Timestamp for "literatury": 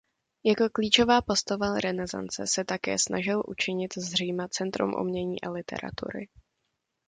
5.49-6.27